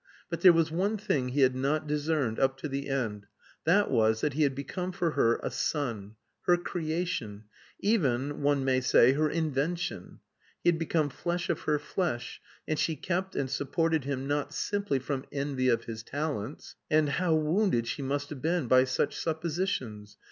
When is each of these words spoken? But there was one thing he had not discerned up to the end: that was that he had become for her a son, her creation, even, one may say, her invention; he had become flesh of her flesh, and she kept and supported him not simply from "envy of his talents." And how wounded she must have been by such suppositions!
But 0.31 0.41
there 0.41 0.51
was 0.51 0.71
one 0.71 0.97
thing 0.97 1.29
he 1.29 1.41
had 1.41 1.55
not 1.55 1.85
discerned 1.85 2.39
up 2.39 2.57
to 2.57 2.67
the 2.67 2.89
end: 2.89 3.27
that 3.65 3.91
was 3.91 4.21
that 4.21 4.33
he 4.33 4.41
had 4.41 4.55
become 4.55 4.91
for 4.91 5.11
her 5.11 5.39
a 5.43 5.51
son, 5.51 6.15
her 6.47 6.57
creation, 6.57 7.43
even, 7.81 8.41
one 8.41 8.65
may 8.65 8.81
say, 8.81 9.11
her 9.13 9.29
invention; 9.29 10.17
he 10.63 10.69
had 10.69 10.79
become 10.79 11.09
flesh 11.11 11.51
of 11.51 11.59
her 11.59 11.77
flesh, 11.77 12.41
and 12.67 12.79
she 12.79 12.95
kept 12.95 13.35
and 13.35 13.51
supported 13.51 14.03
him 14.05 14.25
not 14.27 14.55
simply 14.55 14.97
from 14.97 15.23
"envy 15.31 15.69
of 15.69 15.83
his 15.83 16.01
talents." 16.01 16.75
And 16.89 17.07
how 17.07 17.35
wounded 17.35 17.85
she 17.85 18.01
must 18.01 18.31
have 18.31 18.41
been 18.41 18.67
by 18.67 18.85
such 18.85 19.15
suppositions! 19.15 20.17